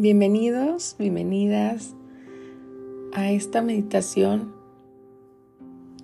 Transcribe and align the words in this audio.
Bienvenidos, 0.00 0.94
bienvenidas 0.96 1.96
a 3.14 3.32
esta 3.32 3.62
meditación 3.62 4.54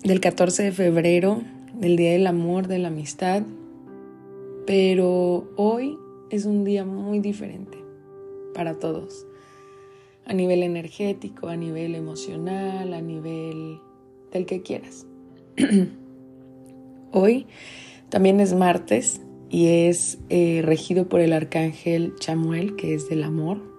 del 0.03 0.19
14 0.19 0.63
de 0.63 0.71
febrero, 0.73 1.41
del 1.79 1.95
Día 1.95 2.11
del 2.11 2.27
Amor, 2.27 2.67
de 2.67 2.77
la 2.77 2.89
Amistad. 2.89 3.43
Pero 4.67 5.49
hoy 5.55 5.97
es 6.29 6.45
un 6.45 6.65
día 6.65 6.83
muy 6.83 7.21
diferente 7.21 7.77
para 8.53 8.79
todos, 8.79 9.25
a 10.25 10.33
nivel 10.33 10.63
energético, 10.63 11.47
a 11.47 11.55
nivel 11.55 11.95
emocional, 11.95 12.93
a 12.93 12.99
nivel 12.99 13.79
del 14.33 14.45
que 14.45 14.61
quieras. 14.61 15.07
hoy 17.13 17.45
también 18.09 18.41
es 18.41 18.53
martes 18.53 19.21
y 19.49 19.67
es 19.67 20.17
eh, 20.27 20.63
regido 20.65 21.07
por 21.07 21.21
el 21.21 21.31
arcángel 21.31 22.13
Chamuel, 22.19 22.75
que 22.75 22.93
es 22.93 23.07
del 23.07 23.23
amor 23.23 23.73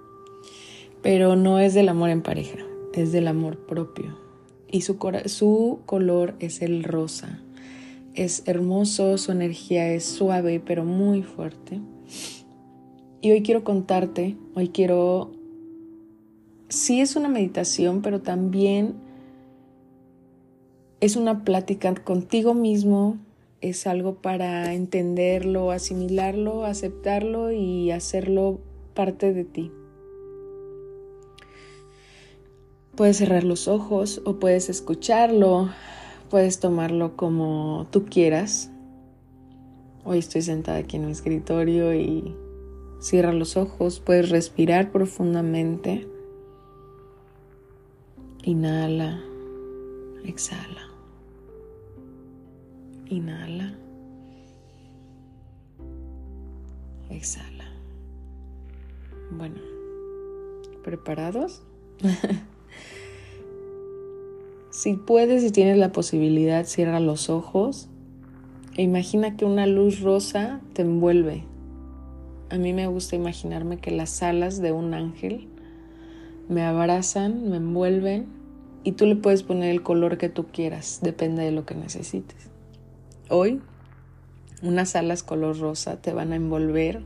pero 1.06 1.36
no 1.36 1.60
es 1.60 1.72
del 1.72 1.88
amor 1.88 2.10
en 2.10 2.20
pareja, 2.20 2.58
es 2.92 3.12
del 3.12 3.28
amor 3.28 3.58
propio. 3.58 4.18
Y 4.68 4.80
su, 4.80 4.98
color 4.98 6.34
es 6.40 6.62
el 6.62 6.82
rosa. 6.82 7.44
Es 8.14 8.42
hermoso, 8.46 9.16
su 9.16 9.30
energía 9.30 9.92
es 9.92 10.04
suave, 10.04 10.58
pero 10.58 10.84
muy 10.84 11.22
fuerte. 11.22 11.80
Y 13.20 13.30
hoy 13.30 13.44
quiero 13.44 13.62
contarte, 13.62 14.36
hoy 14.56 14.70
quiero... 14.70 15.30
Sí 16.70 17.00
es 17.00 17.14
una 17.14 17.28
meditación, 17.28 18.02
pero 18.02 18.20
también 18.20 18.96
es 20.98 21.14
una 21.14 21.44
plática 21.44 21.94
contigo 21.94 22.52
mismo, 22.52 23.16
es 23.60 23.86
algo 23.86 24.16
para 24.16 24.74
entenderlo, 24.74 25.70
asimilarlo, 25.70 26.64
aceptarlo 26.64 27.52
y 27.52 27.92
hacerlo 27.92 28.58
parte 28.92 29.32
de 29.32 29.44
ti. 29.44 29.70
Puedes 32.96 33.18
cerrar 33.18 33.44
los 33.44 33.68
ojos 33.68 34.22
o 34.24 34.36
puedes 34.36 34.70
escucharlo, 34.70 35.68
puedes 36.30 36.60
tomarlo 36.60 37.14
como 37.14 37.86
tú 37.90 38.06
quieras. 38.06 38.70
Hoy 40.02 40.18
estoy 40.18 40.40
sentada 40.40 40.78
aquí 40.78 40.96
en 40.96 41.04
mi 41.04 41.12
escritorio 41.12 41.92
y 41.94 42.34
cierra 42.98 43.34
los 43.34 43.58
ojos, 43.58 44.00
puedes 44.00 44.30
respirar 44.30 44.92
profundamente. 44.92 46.08
Inhala, 48.44 49.20
exhala. 50.24 50.88
Inhala. 53.10 53.74
Exhala. 57.10 57.70
Bueno, 59.32 59.60
¿preparados? 60.82 61.62
Si 64.76 64.92
puedes 64.92 65.42
y 65.42 65.52
tienes 65.52 65.78
la 65.78 65.90
posibilidad, 65.90 66.66
cierra 66.66 67.00
los 67.00 67.30
ojos 67.30 67.88
e 68.76 68.82
imagina 68.82 69.34
que 69.34 69.46
una 69.46 69.66
luz 69.66 70.00
rosa 70.00 70.60
te 70.74 70.82
envuelve. 70.82 71.44
A 72.50 72.58
mí 72.58 72.74
me 72.74 72.86
gusta 72.86 73.16
imaginarme 73.16 73.78
que 73.78 73.90
las 73.90 74.22
alas 74.22 74.60
de 74.60 74.72
un 74.72 74.92
ángel 74.92 75.48
me 76.50 76.62
abrazan, 76.62 77.48
me 77.48 77.56
envuelven 77.56 78.26
y 78.84 78.92
tú 78.92 79.06
le 79.06 79.16
puedes 79.16 79.44
poner 79.44 79.70
el 79.70 79.82
color 79.82 80.18
que 80.18 80.28
tú 80.28 80.44
quieras, 80.52 80.98
depende 81.02 81.42
de 81.42 81.52
lo 81.52 81.64
que 81.64 81.74
necesites. 81.74 82.50
Hoy, 83.30 83.62
unas 84.62 84.94
alas 84.94 85.22
color 85.22 85.58
rosa 85.58 86.02
te 86.02 86.12
van 86.12 86.34
a 86.34 86.36
envolver 86.36 87.02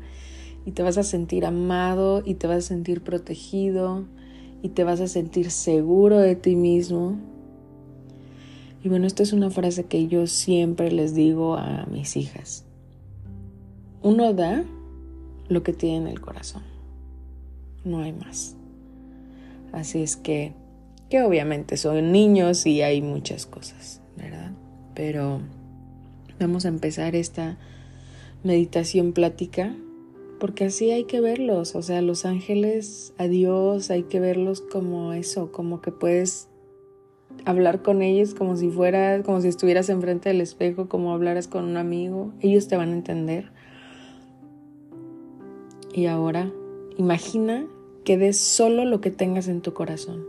y 0.67 0.73
te 0.73 0.83
vas 0.83 0.99
a 0.99 1.05
sentir 1.05 1.47
amado 1.47 2.25
y 2.27 2.35
te 2.35 2.49
vas 2.49 2.57
a 2.57 2.63
sentir 2.63 3.05
protegido 3.05 4.07
y 4.61 4.71
te 4.71 4.83
vas 4.83 5.01
a 5.01 5.07
sentir 5.07 5.53
seguro 5.53 6.19
de 6.19 6.35
ti 6.35 6.57
mismo 6.57 7.30
y 8.83 8.89
bueno, 8.89 9.07
esta 9.07 9.23
es 9.23 9.33
una 9.33 9.51
frase 9.51 9.85
que 9.85 10.09
yo 10.09 10.27
siempre 10.27 10.91
les 10.91 11.15
digo 11.15 11.57
a 11.57 11.87
mis 11.91 12.17
hijas. 12.17 12.65
Uno 14.03 14.33
da 14.33 14.65
lo 15.49 15.63
que 15.63 15.73
tiene 15.73 15.97
en 15.97 16.07
el 16.07 16.21
corazón. 16.21 16.63
No 17.85 18.01
hay 18.01 18.13
más. 18.13 18.57
Así 19.73 20.03
es 20.03 20.17
que, 20.17 20.53
que 21.11 21.23
obviamente 21.23 21.77
son 21.77 22.11
niños 22.13 22.67
y 22.67 22.81
hay 22.81 23.03
muchas 23.03 23.45
cosas, 23.45 24.01
¿verdad? 24.17 24.53
Pero 24.95 25.41
vamos 26.39 26.65
a 26.65 26.69
empezar 26.69 27.15
esta 27.15 27.59
meditación 28.43 29.13
plática 29.13 29.75
porque 30.41 30.65
así 30.65 30.91
hay 30.91 31.05
que 31.05 31.21
verlos, 31.21 31.77
o 31.77 31.83
sea, 31.83 32.01
los 32.01 32.25
ángeles, 32.25 33.13
a 33.19 33.29
Dios, 33.29 33.91
hay 33.91 34.05
que 34.05 34.21
verlos 34.21 34.63
como 34.63 35.13
eso, 35.13 35.53
como 35.53 35.83
que 35.83 35.93
puedes 35.93 36.49
hablar 37.45 37.83
con 37.83 38.03
ellos 38.03 38.35
como 38.35 38.57
si 38.57 38.71
fuera, 38.71 39.23
como 39.23 39.41
si 39.41 39.49
estuvieras 39.49 39.89
enfrente 39.89 40.29
del 40.29 40.41
espejo, 40.41 40.89
como 40.89 41.13
hablaras 41.13 41.49
con 41.49 41.65
un 41.65 41.77
amigo. 41.77 42.33
Ellos 42.41 42.69
te 42.69 42.77
van 42.77 42.91
a 42.91 42.95
entender. 42.95 43.51
Y 45.93 46.07
ahora, 46.07 46.53
imagina 46.97 47.67
que 48.05 48.17
des 48.17 48.39
solo 48.39 48.85
lo 48.85 49.01
que 49.01 49.11
tengas 49.11 49.49
en 49.49 49.61
tu 49.61 49.73
corazón. 49.75 50.25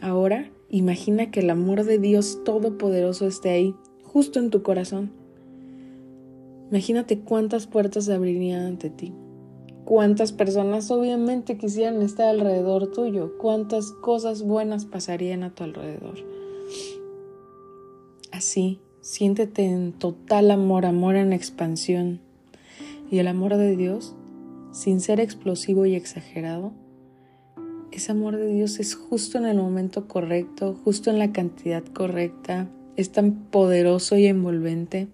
Ahora, 0.00 0.50
imagina 0.68 1.30
que 1.30 1.40
el 1.40 1.50
amor 1.50 1.84
de 1.84 1.98
Dios 1.98 2.42
Todopoderoso 2.44 3.26
esté 3.26 3.50
ahí, 3.50 3.74
justo 4.02 4.38
en 4.38 4.50
tu 4.50 4.62
corazón. 4.62 5.10
Imagínate 6.70 7.20
cuántas 7.20 7.66
puertas 7.66 8.04
se 8.06 8.14
abrirían 8.14 8.66
ante 8.66 8.90
ti 8.90 9.14
cuántas 9.86 10.32
personas 10.32 10.90
obviamente 10.90 11.56
quisieran 11.56 12.02
estar 12.02 12.28
alrededor 12.28 12.90
tuyo, 12.90 13.38
cuántas 13.38 13.92
cosas 13.92 14.42
buenas 14.42 14.84
pasarían 14.84 15.44
a 15.44 15.54
tu 15.54 15.62
alrededor. 15.62 16.16
Así, 18.32 18.80
siéntete 19.00 19.64
en 19.64 19.92
total 19.92 20.50
amor, 20.50 20.84
amor 20.84 21.14
en 21.14 21.32
expansión. 21.32 22.20
Y 23.10 23.20
el 23.20 23.28
amor 23.28 23.56
de 23.56 23.76
Dios, 23.76 24.16
sin 24.72 25.00
ser 25.00 25.20
explosivo 25.20 25.86
y 25.86 25.94
exagerado, 25.94 26.72
ese 27.92 28.10
amor 28.10 28.36
de 28.36 28.52
Dios 28.52 28.80
es 28.80 28.96
justo 28.96 29.38
en 29.38 29.46
el 29.46 29.56
momento 29.56 30.08
correcto, 30.08 30.76
justo 30.84 31.10
en 31.10 31.20
la 31.20 31.32
cantidad 31.32 31.84
correcta, 31.84 32.68
es 32.96 33.12
tan 33.12 33.34
poderoso 33.50 34.16
y 34.18 34.26
envolvente, 34.26 35.06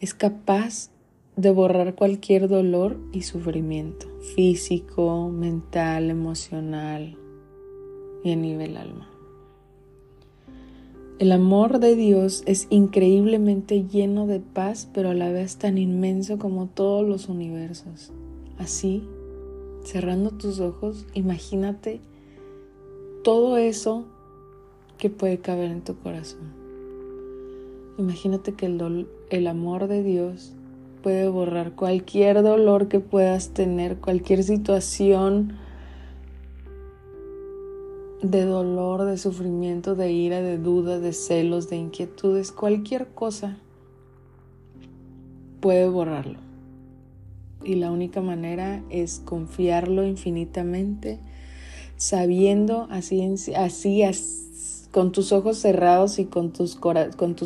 es 0.00 0.12
capaz 0.12 0.90
de 1.36 1.50
borrar 1.50 1.94
cualquier 1.94 2.48
dolor 2.48 2.98
y 3.12 3.22
sufrimiento 3.22 4.06
físico, 4.34 5.30
mental, 5.30 6.10
emocional 6.10 7.16
y 8.22 8.32
a 8.32 8.36
nivel 8.36 8.76
alma. 8.76 9.08
El 11.18 11.32
amor 11.32 11.78
de 11.78 11.94
Dios 11.94 12.42
es 12.46 12.66
increíblemente 12.70 13.84
lleno 13.86 14.26
de 14.26 14.40
paz, 14.40 14.88
pero 14.92 15.10
a 15.10 15.14
la 15.14 15.30
vez 15.30 15.56
tan 15.56 15.78
inmenso 15.78 16.38
como 16.38 16.66
todos 16.66 17.06
los 17.06 17.28
universos. 17.28 18.12
Así, 18.58 19.04
cerrando 19.84 20.32
tus 20.32 20.58
ojos, 20.60 21.06
imagínate 21.14 22.00
todo 23.22 23.56
eso 23.56 24.04
que 24.98 25.10
puede 25.10 25.38
caber 25.38 25.70
en 25.70 25.82
tu 25.82 25.96
corazón. 25.96 26.52
Imagínate 27.98 28.54
que 28.54 28.66
el, 28.66 29.06
el 29.30 29.46
amor 29.46 29.86
de 29.86 30.02
Dios 30.02 30.54
puede 31.02 31.28
borrar 31.28 31.72
cualquier 31.72 32.42
dolor 32.42 32.88
que 32.88 33.00
puedas 33.00 33.50
tener, 33.50 33.98
cualquier 33.98 34.42
situación 34.44 35.58
de 38.22 38.44
dolor, 38.44 39.04
de 39.04 39.18
sufrimiento, 39.18 39.96
de 39.96 40.12
ira, 40.12 40.40
de 40.40 40.56
duda, 40.58 41.00
de 41.00 41.12
celos, 41.12 41.68
de 41.68 41.76
inquietudes, 41.76 42.52
cualquier 42.52 43.08
cosa 43.08 43.58
puede 45.60 45.88
borrarlo. 45.88 46.38
Y 47.64 47.76
la 47.76 47.90
única 47.90 48.20
manera 48.20 48.82
es 48.90 49.20
confiarlo 49.24 50.04
infinitamente, 50.04 51.18
sabiendo 51.96 52.86
así, 52.90 53.22
así, 53.56 54.02
así 54.02 54.02
con 54.92 55.10
tus 55.10 55.32
ojos 55.32 55.56
cerrados 55.56 56.18
y 56.18 56.26
con 56.26 56.52
tus, 56.52 56.76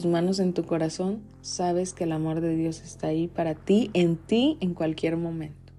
manos 0.05 0.41
en 0.41 0.53
tu 0.53 0.65
corazón, 0.65 1.21
sabes 1.43 1.93
que 1.93 2.03
el 2.03 2.11
amor 2.11 2.41
de 2.41 2.57
Dios 2.57 2.83
está 2.83 3.07
ahí 3.07 3.29
para 3.29 3.55
ti, 3.55 3.89
en 3.95 4.17
ti, 4.17 4.59
en 4.61 4.75
cualquier 4.75 5.17
momento. 5.17 5.73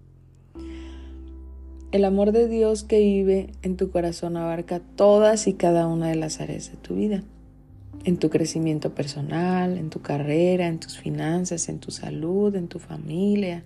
El 1.91 2.05
amor 2.05 2.31
de 2.31 2.47
Dios 2.47 2.83
que 2.83 2.99
vive 2.99 3.51
en 3.63 3.75
tu 3.75 3.91
corazón 3.91 4.37
abarca 4.37 4.79
todas 4.79 5.45
y 5.47 5.53
cada 5.53 5.87
una 5.87 6.07
de 6.07 6.15
las 6.15 6.39
áreas 6.39 6.71
de 6.71 6.77
tu 6.77 6.95
vida. 6.95 7.23
En 8.05 8.15
tu 8.15 8.29
crecimiento 8.29 8.95
personal, 8.95 9.77
en 9.77 9.89
tu 9.89 10.01
carrera, 10.01 10.67
en 10.67 10.79
tus 10.79 10.97
finanzas, 10.97 11.67
en 11.67 11.79
tu 11.79 11.91
salud, 11.91 12.55
en 12.55 12.69
tu 12.69 12.79
familia, 12.79 13.65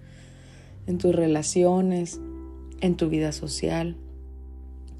en 0.87 0.97
tus 0.97 1.13
relaciones, 1.13 2.19
en 2.79 2.95
tu 2.95 3.09
vida 3.09 3.31
social 3.31 3.95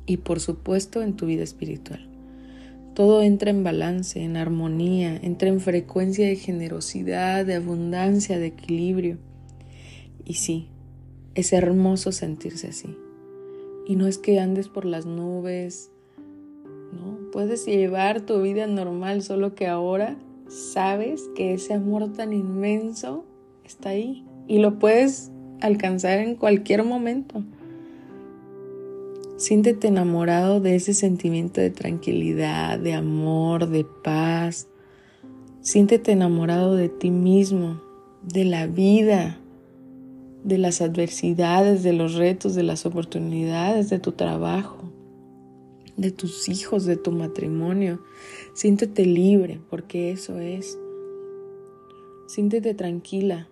y 0.06 0.18
por 0.18 0.40
supuesto 0.40 1.02
en 1.02 1.16
tu 1.16 1.26
vida 1.26 1.42
espiritual. 1.42 2.11
Todo 2.94 3.22
entra 3.22 3.52
en 3.52 3.64
balance, 3.64 4.22
en 4.22 4.36
armonía, 4.36 5.16
entra 5.16 5.50
en 5.50 5.62
frecuencia 5.62 6.28
de 6.28 6.36
generosidad, 6.36 7.46
de 7.46 7.56
abundancia, 7.56 8.38
de 8.38 8.48
equilibrio. 8.48 9.18
Y 10.26 10.36
sí, 10.36 10.68
es 11.36 11.54
hermoso 11.54 12.12
sentirse 12.12 12.68
así. 12.68 12.98
Y 13.88 13.96
no 13.96 14.08
es 14.08 14.18
que 14.18 14.40
andes 14.40 14.68
por 14.68 14.86
las 14.86 15.06
nubes, 15.06 15.92
¿no? 16.92 17.32
Puedes 17.32 17.66
llevar 17.66 18.22
tu 18.22 18.42
vida 18.42 18.68
normal, 18.68 19.22
solo 19.22 19.56
que 19.56 19.68
ahora 19.68 20.18
sabes 20.48 21.30
que 21.36 21.54
ese 21.54 21.74
amor 21.74 22.12
tan 22.12 22.34
inmenso 22.34 23.26
está 23.64 23.90
ahí 23.90 24.26
y 24.48 24.60
lo 24.60 24.80
puedes 24.80 25.32
alcanzar 25.62 26.20
en 26.20 26.36
cualquier 26.36 26.84
momento. 26.84 27.44
Siéntete 29.42 29.88
enamorado 29.88 30.60
de 30.60 30.76
ese 30.76 30.94
sentimiento 30.94 31.62
de 31.62 31.72
tranquilidad, 31.72 32.78
de 32.78 32.94
amor, 32.94 33.68
de 33.70 33.84
paz. 33.84 34.68
Siéntete 35.62 36.12
enamorado 36.12 36.76
de 36.76 36.90
ti 36.90 37.10
mismo, 37.10 37.82
de 38.22 38.46
la 38.46 38.68
vida, 38.68 39.40
de 40.44 40.60
las 40.60 40.80
adversidades, 40.80 41.82
de 41.82 41.92
los 41.94 42.14
retos, 42.14 42.54
de 42.54 42.62
las 42.62 42.86
oportunidades, 42.86 43.90
de 43.90 43.98
tu 43.98 44.12
trabajo, 44.12 44.92
de 45.98 46.12
tus 46.12 46.48
hijos, 46.48 46.86
de 46.86 46.98
tu 46.98 47.12
matrimonio. 47.12 48.00
Siéntete 48.54 49.08
libre, 49.08 49.60
porque 49.72 50.12
eso 50.12 50.38
es. 50.38 50.78
Siéntete 52.28 52.76
tranquila. 52.76 53.48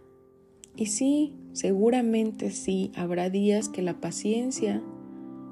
Y 0.75 0.85
sí, 0.85 1.35
seguramente 1.53 2.51
sí, 2.51 2.91
habrá 2.95 3.31
días 3.31 3.69
que 3.69 3.81
la 3.81 3.99
paciencia 3.99 4.83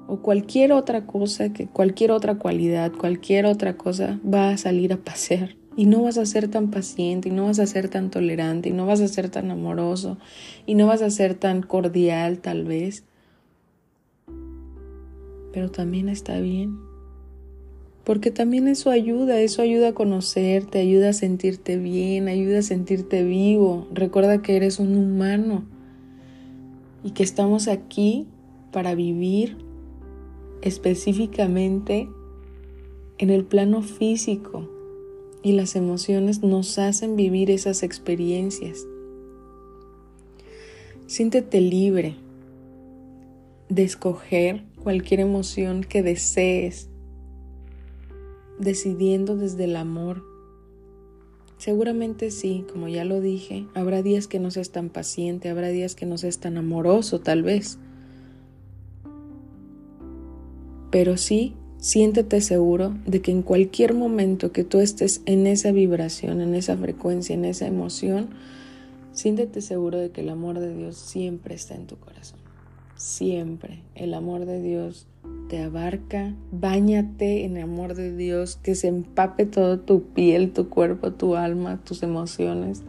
o 0.08 0.22
cualquier 0.22 0.72
otra 0.72 1.04
cosa, 1.04 1.52
que 1.52 1.66
cualquier 1.66 2.12
otra 2.12 2.36
cualidad, 2.38 2.90
cualquier 2.92 3.44
otra 3.44 3.76
cosa 3.76 4.18
va 4.24 4.48
a 4.48 4.56
salir 4.56 4.94
a 4.94 4.96
pasear. 4.96 5.54
Y 5.76 5.84
no 5.84 6.02
vas 6.02 6.16
a 6.16 6.24
ser 6.24 6.48
tan 6.48 6.70
paciente, 6.70 7.28
y 7.28 7.32
no 7.32 7.44
vas 7.44 7.58
a 7.58 7.66
ser 7.66 7.90
tan 7.90 8.10
tolerante, 8.10 8.70
y 8.70 8.72
no 8.72 8.86
vas 8.86 9.02
a 9.02 9.06
ser 9.06 9.28
tan 9.28 9.50
amoroso, 9.50 10.16
y 10.64 10.76
no 10.76 10.86
vas 10.86 11.02
a 11.02 11.10
ser 11.10 11.34
tan 11.34 11.60
cordial 11.60 12.38
tal 12.38 12.64
vez. 12.64 13.04
Pero 15.52 15.70
también 15.70 16.08
está 16.08 16.40
bien. 16.40 16.78
Porque 18.02 18.30
también 18.30 18.66
eso 18.66 18.90
ayuda, 18.90 19.38
eso 19.42 19.60
ayuda 19.60 19.88
a 19.88 19.94
conocerte, 19.94 20.78
ayuda 20.78 21.10
a 21.10 21.12
sentirte 21.12 21.76
bien, 21.76 22.28
ayuda 22.28 22.60
a 22.60 22.62
sentirte 22.62 23.24
vivo. 23.24 23.86
Recuerda 23.92 24.40
que 24.40 24.56
eres 24.56 24.78
un 24.78 24.96
humano 24.96 25.66
y 27.04 27.10
que 27.10 27.22
estamos 27.22 27.68
aquí 27.68 28.26
para 28.72 28.94
vivir 28.94 29.67
específicamente 30.62 32.08
en 33.18 33.30
el 33.30 33.44
plano 33.44 33.82
físico 33.82 34.68
y 35.42 35.52
las 35.52 35.76
emociones 35.76 36.42
nos 36.42 36.78
hacen 36.78 37.16
vivir 37.16 37.50
esas 37.50 37.82
experiencias. 37.82 38.86
Siéntete 41.06 41.60
libre 41.60 42.16
de 43.68 43.82
escoger 43.82 44.64
cualquier 44.82 45.20
emoción 45.20 45.82
que 45.82 46.02
desees, 46.02 46.88
decidiendo 48.58 49.36
desde 49.36 49.64
el 49.64 49.76
amor. 49.76 50.24
Seguramente 51.58 52.30
sí, 52.30 52.64
como 52.70 52.88
ya 52.88 53.04
lo 53.04 53.20
dije, 53.20 53.66
habrá 53.74 54.02
días 54.02 54.28
que 54.28 54.38
no 54.38 54.50
seas 54.50 54.70
tan 54.70 54.90
paciente, 54.90 55.48
habrá 55.48 55.68
días 55.68 55.94
que 55.94 56.06
no 56.06 56.18
seas 56.18 56.38
tan 56.38 56.56
amoroso 56.56 57.20
tal 57.20 57.42
vez, 57.42 57.78
pero 60.90 61.16
sí 61.16 61.54
siéntete 61.78 62.40
seguro 62.40 62.94
de 63.06 63.22
que 63.22 63.30
en 63.30 63.42
cualquier 63.42 63.94
momento 63.94 64.52
que 64.52 64.64
tú 64.64 64.80
estés 64.80 65.22
en 65.26 65.46
esa 65.46 65.72
vibración, 65.72 66.40
en 66.40 66.54
esa 66.54 66.76
frecuencia, 66.76 67.34
en 67.34 67.44
esa 67.44 67.66
emoción, 67.66 68.30
siéntete 69.12 69.60
seguro 69.60 69.98
de 69.98 70.10
que 70.10 70.20
el 70.20 70.28
amor 70.28 70.58
de 70.58 70.74
Dios 70.74 70.96
siempre 70.96 71.54
está 71.54 71.74
en 71.74 71.86
tu 71.86 71.96
corazón. 71.96 72.38
Siempre. 72.96 73.80
El 73.94 74.12
amor 74.12 74.44
de 74.44 74.60
Dios 74.60 75.06
te 75.48 75.62
abarca. 75.62 76.34
Báñate 76.50 77.44
en 77.44 77.56
el 77.56 77.62
amor 77.62 77.94
de 77.94 78.14
Dios, 78.16 78.56
que 78.56 78.74
se 78.74 78.88
empape 78.88 79.46
todo 79.46 79.78
tu 79.78 80.02
piel, 80.02 80.52
tu 80.52 80.68
cuerpo, 80.68 81.12
tu 81.12 81.36
alma, 81.36 81.80
tus 81.84 82.02
emociones. 82.02 82.82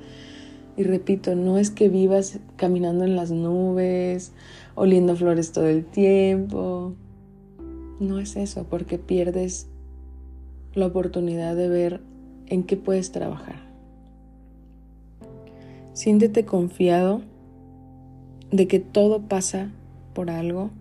Y 0.78 0.84
repito, 0.84 1.36
no 1.36 1.60
es 1.60 1.69
que 1.69 1.90
vivas 1.90 2.40
caminando 2.56 3.04
en 3.04 3.16
las 3.16 3.30
nubes, 3.30 4.31
oliendo 4.74 5.16
flores 5.16 5.52
todo 5.52 5.68
el 5.68 5.86
tiempo, 5.86 6.95
no 8.00 8.19
es 8.19 8.36
eso, 8.36 8.66
porque 8.69 8.98
pierdes 8.98 9.68
la 10.74 10.88
oportunidad 10.88 11.56
de 11.56 11.68
ver 11.68 12.01
en 12.48 12.63
qué 12.63 12.78
puedes 12.78 13.12
trabajar. 13.12 13.68
Siéntete 15.94 16.46
confiado 16.46 17.22
de 18.51 18.68
que 18.68 18.80
todo 18.80 19.22
pasa 19.22 19.72
por 20.13 20.30
algo, 20.30 20.72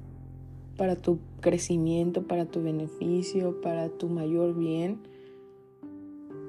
para 0.76 0.96
tu 0.96 1.18
crecimiento, 1.40 2.22
para 2.22 2.46
tu 2.46 2.62
beneficio, 2.62 3.60
para 3.60 3.88
tu 3.88 4.08
mayor 4.08 4.56
bien. 4.56 4.98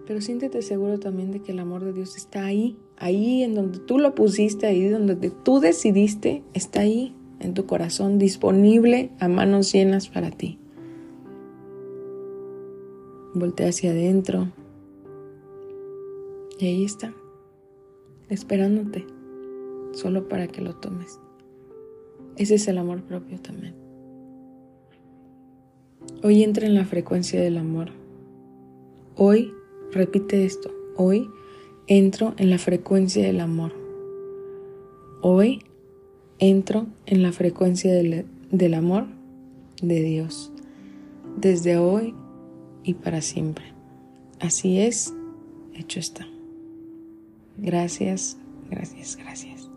Pero 0.06 0.22
siéntete 0.22 0.62
seguro 0.62 1.00
también 1.00 1.32
de 1.32 1.42
que 1.42 1.52
el 1.52 1.60
amor 1.60 1.84
de 1.84 1.94
Dios 1.94 2.16
está 2.16 2.46
ahí, 2.46 2.78
ahí 2.98 3.44
en 3.44 3.56
donde 3.56 3.80
tú 3.80 4.00
lo 4.00 4.16
pusiste, 4.16 4.68
ahí 4.68 4.88
donde 4.88 5.16
tú 5.30 5.60
decidiste, 5.60 6.44
está 6.54 6.82
ahí 6.82 7.16
en 7.40 7.54
tu 7.54 7.66
corazón, 7.66 8.20
disponible 8.20 9.12
a 9.20 9.28
manos 9.28 9.72
llenas 9.72 10.08
para 10.08 10.32
ti. 10.32 10.60
Voltea 13.34 13.70
hacia 13.70 13.92
adentro. 13.92 14.48
Y 16.60 16.66
ahí 16.66 16.84
está, 16.84 17.14
esperándote, 18.30 19.06
solo 19.94 20.28
para 20.28 20.48
que 20.48 20.62
lo 20.62 20.76
tomes. 20.76 21.20
Ese 22.36 22.56
es 22.56 22.68
el 22.68 22.78
amor 22.78 23.02
propio 23.04 23.40
también. 23.40 23.76
Hoy 26.22 26.44
entra 26.44 26.68
en 26.68 26.76
la 26.76 26.86
frecuencia 26.86 27.40
del 27.40 27.58
amor. 27.58 27.92
Hoy, 29.16 29.54
repite 29.92 30.46
esto, 30.46 30.72
hoy 30.98 31.30
entro 31.88 32.34
en 32.38 32.50
la 32.50 32.58
frecuencia 32.58 33.24
del 33.26 33.40
amor. 33.40 33.72
Hoy 35.22 35.64
entro 36.40 36.88
en 37.06 37.22
la 37.22 37.32
frecuencia 37.32 37.94
del, 37.94 38.26
del 38.52 38.74
amor 38.74 39.06
de 39.82 40.02
Dios. 40.02 40.52
Desde 41.38 41.78
hoy 41.78 42.14
y 42.84 42.96
para 42.96 43.22
siempre. 43.22 43.66
Así 44.40 44.80
es, 44.80 45.14
hecho 45.76 46.00
está. 46.00 46.28
Gracias, 47.58 48.38
gracias, 48.70 49.18
gracias. 49.18 49.69